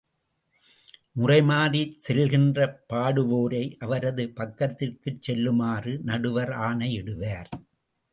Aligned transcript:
முறை 1.13 1.41
மாறிச் 1.41 1.99
செல்கின்ற 1.99 2.59
பாடுவோரை, 2.89 3.75
அவரது 3.79 4.23
பக்கத்திற்குச் 4.35 5.21
செல்லுமாறு 5.21 5.99
நடுவர் 6.03 6.53
ஆணையிடுவார். 6.61 7.51